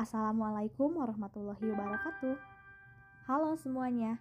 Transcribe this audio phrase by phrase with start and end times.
[0.00, 2.32] Assalamualaikum warahmatullahi wabarakatuh.
[3.28, 4.16] Halo semuanya.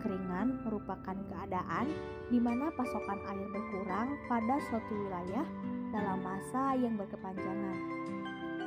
[0.00, 1.86] Kekeringan merupakan keadaan
[2.32, 5.44] di mana pasokan air berkurang pada suatu wilayah
[5.92, 7.76] dalam masa yang berkepanjangan.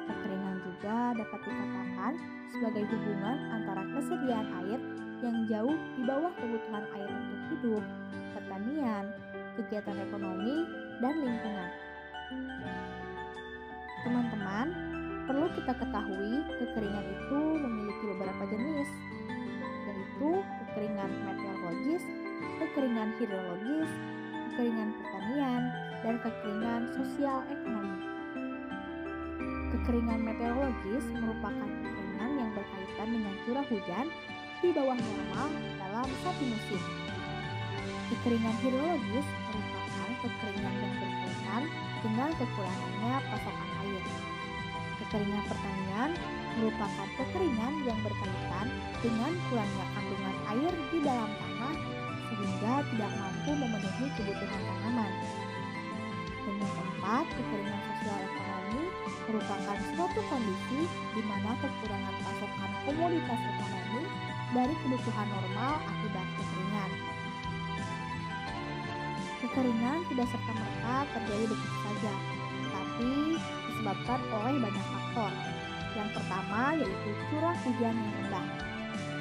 [0.05, 0.44] Kekeringan
[0.75, 2.13] juga dapat dikatakan
[2.51, 4.79] sebagai hubungan antara kesediaan air
[5.23, 7.83] yang jauh di bawah kebutuhan air untuk hidup,
[8.35, 9.03] pertanian,
[9.55, 10.67] kegiatan ekonomi,
[10.99, 11.69] dan lingkungan.
[14.03, 14.67] Teman-teman,
[15.31, 18.89] perlu kita ketahui kekeringan itu memiliki beberapa jenis,
[19.87, 22.03] yaitu kekeringan meteorologis,
[22.59, 23.91] kekeringan hidrologis,
[24.51, 25.61] kekeringan pertanian,
[26.03, 28.04] dan kekeringan sosial ekonomi.
[29.85, 34.05] Kekeringan meteorologis merupakan kekeringan yang berkaitan dengan curah hujan
[34.57, 36.81] di bawah normal dalam satu musim.
[38.09, 41.61] Kekeringan hidrologis merupakan kekeringan yang berkaitan
[42.01, 44.03] dengan kekurangannya pasokan air.
[45.05, 46.09] Kekeringan pertanian
[46.57, 48.67] merupakan kekeringan yang berkaitan
[49.05, 51.75] dengan kurangnya kandungan air di dalam tanah
[52.33, 55.13] sehingga tidak mampu memenuhi kebutuhan tanaman.
[56.45, 58.83] Dan yang keempat, kekeringan sosial ekonomi
[59.25, 60.79] merupakan suatu kondisi
[61.17, 64.03] di mana kekurangan pasokan komoditas ekonomi
[64.53, 66.91] dari kebutuhan normal akibat kekeringan.
[69.41, 72.13] Kekeringan tidak serta-merta terjadi begitu saja,
[72.61, 75.31] tetapi disebabkan oleh banyak faktor.
[75.97, 78.47] Yang pertama yaitu curah hujan yang rendah.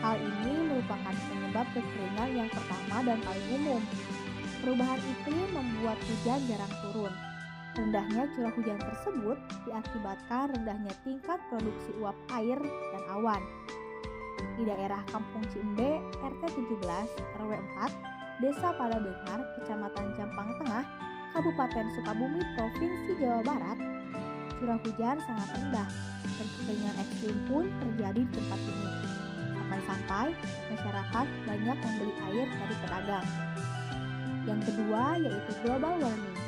[0.04, 3.80] Hal ini merupakan penyebab kekeringan yang pertama dan paling umum.
[4.64, 7.12] Perubahan iklim membuat hujan jarang turun.
[7.76, 9.36] Rendahnya curah hujan tersebut
[9.68, 13.44] diakibatkan rendahnya tingkat produksi uap air dan awan.
[14.56, 16.42] Di daerah Kampung Cimbe, RT
[16.80, 16.80] 17,
[17.44, 20.84] RW 4, Desa Padadengar, Kecamatan Jampang Tengah,
[21.36, 23.78] Kabupaten Sukabumi, Provinsi Jawa Barat,
[24.56, 25.88] curah hujan sangat rendah
[26.24, 28.88] dan kekeringan ekstrim pun terjadi di tempat ini.
[29.60, 30.28] Sampai-sampai
[30.72, 33.28] masyarakat banyak membeli air dari pedagang.
[34.44, 36.38] Yang kedua yaitu global warming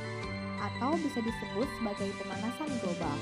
[0.61, 3.17] atau bisa disebut sebagai pemanasan global.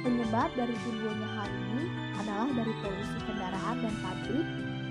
[0.00, 1.84] Penyebab dari timbulnya hal ini
[2.16, 4.46] adalah dari polusi kendaraan dan pabrik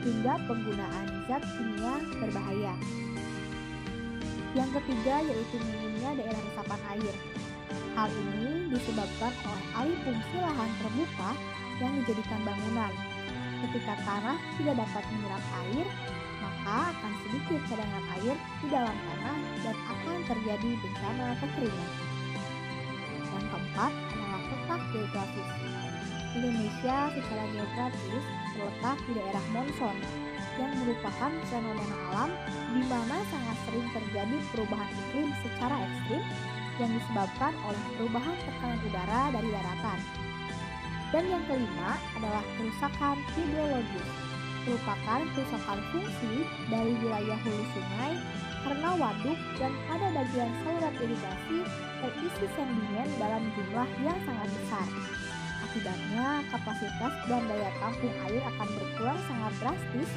[0.05, 2.73] hingga penggunaan zat kimia berbahaya.
[4.53, 7.15] Yang ketiga yaitu minimnya daerah resapan air.
[7.97, 11.31] Hal ini disebabkan oleh alih fungsi lahan terbuka
[11.81, 12.93] yang dijadikan bangunan.
[13.59, 15.85] Ketika tanah tidak dapat menyerap air,
[16.59, 21.91] maka akan sedikit cadangan air di dalam tanah dan akan terjadi bencana kekeringan.
[23.31, 25.51] Yang keempat adalah letak geografis.
[26.29, 29.95] Indonesia secara geografis terletak di daerah monson
[30.59, 32.31] yang merupakan fenomena alam
[32.75, 36.23] di mana sangat sering terjadi perubahan iklim secara ekstrim
[36.83, 39.99] yang disebabkan oleh perubahan tekanan udara dari daratan.
[41.09, 44.28] Dan yang kelima adalah kerusakan hidrologis,
[44.67, 46.33] merupakan kerusakan fungsi
[46.67, 48.13] dari wilayah hulu sungai
[48.63, 51.57] karena waduk dan pada bagian saluran irigasi
[52.03, 54.87] terisi sedimen dalam jumlah yang sangat besar.
[55.69, 60.09] Akibatnya, kapasitas dan daya tampung air akan berkurang sangat drastis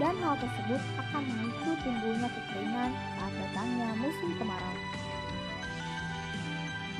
[0.00, 4.76] dan hal tersebut akan memicu timbulnya kekeringan saat datangnya musim kemarau.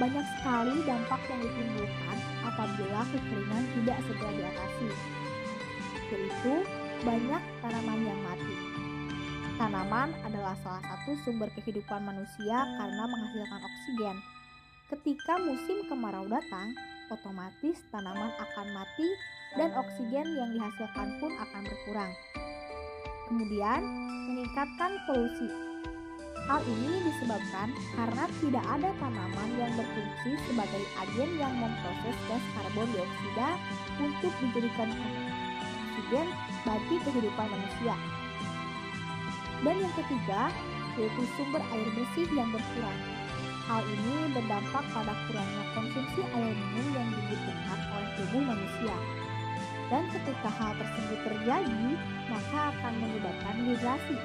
[0.01, 4.89] Banyak sekali dampak yang ditimbulkan apabila kekeringan tidak segera diatasi,
[6.11, 6.55] yaitu
[7.03, 8.55] banyak tanaman yang mati.
[9.59, 14.17] Tanaman adalah salah satu sumber kehidupan manusia karena menghasilkan oksigen.
[14.87, 16.71] Ketika musim kemarau datang,
[17.11, 19.09] otomatis tanaman akan mati
[19.59, 22.13] dan oksigen yang dihasilkan pun akan berkurang.
[23.27, 23.83] Kemudian,
[24.31, 25.51] meningkatkan polusi.
[26.47, 32.89] Hal ini disebabkan karena tidak ada tanaman yang berfungsi sebagai agen yang memproses gas karbon
[32.95, 33.49] dioksida
[34.03, 34.91] untuk dijadikan
[35.93, 36.29] oksigen
[36.65, 37.95] bagi kehidupan manusia.
[39.61, 40.49] Dan yang ketiga,
[40.97, 43.01] yaitu sumber air bersih yang berkurang.
[43.69, 48.97] Hal ini berdampak pada kurangnya konsumsi air minum yang dibutuhkan oleh tubuh manusia.
[49.93, 51.89] Dan ketika hal tersebut terjadi,
[52.33, 54.17] maka akan menyebabkan dehidrasi.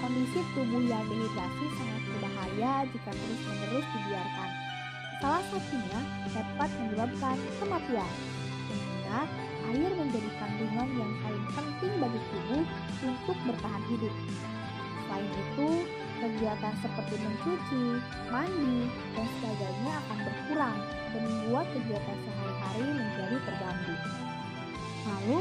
[0.00, 4.50] Kondisi tubuh yang dehidrasi sangat berbahaya jika terus-menerus dibiarkan.
[5.20, 6.00] Salah satunya
[6.32, 8.12] dapat menyebabkan kematian.
[9.10, 9.34] Mengingat
[9.66, 12.64] air menjadi kandungan yang paling penting bagi tubuh
[13.10, 14.14] untuk bertahan hidup.
[15.02, 15.68] Selain itu,
[16.22, 17.84] kegiatan seperti mencuci,
[18.30, 18.86] mandi,
[19.18, 20.78] dan sebagainya akan berkurang
[21.10, 23.94] dan membuat kegiatan sehari-hari menjadi terganggu.
[25.02, 25.40] Lalu,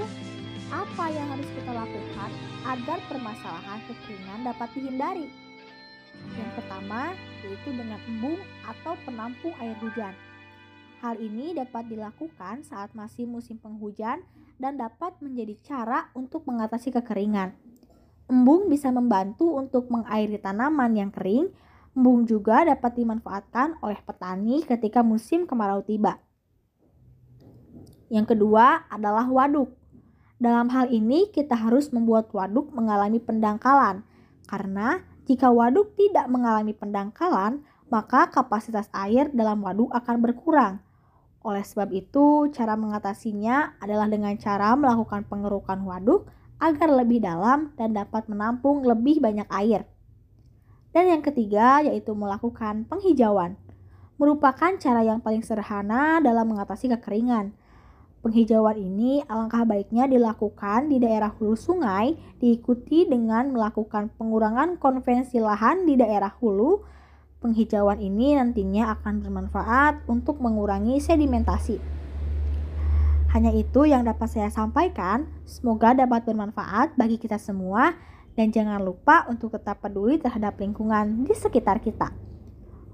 [0.74, 2.32] apa yang harus kita lakukan
[2.66, 5.28] agar permasalahan kekeringan dapat dihindari?
[6.42, 7.14] Yang pertama
[7.46, 10.18] yaitu dengan embung atau penampung air hujan.
[11.00, 14.20] Hal ini dapat dilakukan saat masih musim penghujan
[14.60, 17.56] dan dapat menjadi cara untuk mengatasi kekeringan.
[18.28, 21.56] Embung bisa membantu untuk mengairi tanaman yang kering.
[21.96, 26.20] Embung juga dapat dimanfaatkan oleh petani ketika musim kemarau tiba.
[28.12, 29.72] Yang kedua adalah waduk.
[30.36, 34.04] Dalam hal ini, kita harus membuat waduk mengalami pendangkalan,
[34.52, 40.89] karena jika waduk tidak mengalami pendangkalan, maka kapasitas air dalam waduk akan berkurang.
[41.40, 46.28] Oleh sebab itu, cara mengatasinya adalah dengan cara melakukan pengerukan waduk
[46.60, 49.88] agar lebih dalam dan dapat menampung lebih banyak air.
[50.92, 53.56] Dan yang ketiga yaitu melakukan penghijauan.
[54.20, 57.56] Merupakan cara yang paling sederhana dalam mengatasi kekeringan.
[58.20, 65.88] Penghijauan ini alangkah baiknya dilakukan di daerah hulu sungai, diikuti dengan melakukan pengurangan konvensi lahan
[65.88, 66.84] di daerah hulu
[67.40, 71.80] Penghijauan ini nantinya akan bermanfaat untuk mengurangi sedimentasi.
[73.32, 75.30] Hanya itu yang dapat saya sampaikan.
[75.48, 77.96] Semoga dapat bermanfaat bagi kita semua
[78.36, 82.12] dan jangan lupa untuk tetap peduli terhadap lingkungan di sekitar kita.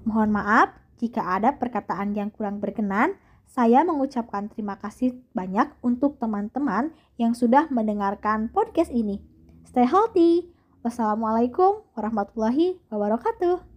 [0.06, 0.68] Mohon maaf
[1.02, 3.18] jika ada perkataan yang kurang berkenan.
[3.46, 9.22] Saya mengucapkan terima kasih banyak untuk teman-teman yang sudah mendengarkan podcast ini.
[9.66, 10.50] Stay healthy.
[10.82, 13.75] Wassalamualaikum warahmatullahi wabarakatuh.